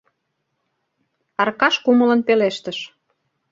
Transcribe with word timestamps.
—Аркаш 1.41 1.75
кумылын 1.83 2.21
пелештыш. 2.27 2.79